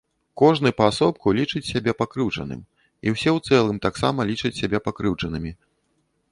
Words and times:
Кожны 0.41 0.69
паасобку 0.79 1.33
лічыць 1.39 1.61
сябе 1.73 1.91
пакрыўджаным 2.01 2.61
і 2.65 3.07
ўсе 3.17 3.29
ў 3.37 3.51
цэлым 3.51 3.77
таксама 3.87 4.19
лічаць 4.33 4.55
сябе 4.61 4.77
пакрыўджанымі. 4.89 5.51